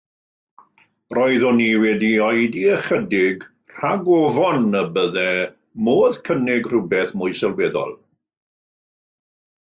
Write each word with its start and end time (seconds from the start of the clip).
Roeddwn 1.17 1.59
i 1.65 1.67
wedi 1.83 2.09
oedi 2.27 2.63
ychydig 2.77 3.45
rhag 3.81 4.09
ofn 4.21 4.79
y 4.81 4.83
byddai 4.97 5.35
modd 5.89 6.19
cynnig 6.31 6.73
rhywbeth 6.73 7.15
mwy 7.21 7.39
sylweddol. 7.43 7.97